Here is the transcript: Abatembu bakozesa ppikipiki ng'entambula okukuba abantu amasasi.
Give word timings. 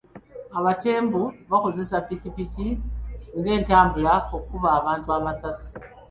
Abatembu 0.57 1.21
bakozesa 1.51 1.95
ppikipiki 2.03 2.67
ng'entambula 3.37 4.13
okukuba 4.35 4.67
abantu 4.79 5.07
amasasi. 5.17 5.71